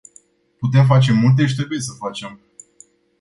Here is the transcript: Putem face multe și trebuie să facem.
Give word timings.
Putem 0.59 0.85
face 0.87 1.11
multe 1.13 1.45
și 1.45 1.55
trebuie 1.55 1.79
să 1.79 1.91
facem. 1.91 2.39